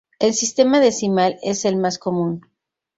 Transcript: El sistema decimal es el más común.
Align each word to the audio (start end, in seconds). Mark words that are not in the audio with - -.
El 0.17 0.33
sistema 0.33 0.79
decimal 0.79 1.37
es 1.43 1.63
el 1.63 1.75
más 1.77 1.99
común. 1.99 2.41